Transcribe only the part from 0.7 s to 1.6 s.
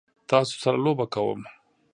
لوبه کوم؟